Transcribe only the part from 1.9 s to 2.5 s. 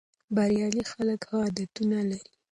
لري.